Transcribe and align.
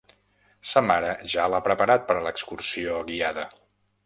Sa 0.69 0.81
mare 0.91 1.11
ja 1.33 1.45
l'ha 1.55 1.61
preparat 1.69 2.09
per 2.09 2.19
a 2.19 2.25
l'excursió 2.29 2.97
guiada. 3.13 3.47